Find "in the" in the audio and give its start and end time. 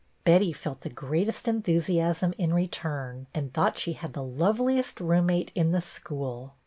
5.53-5.79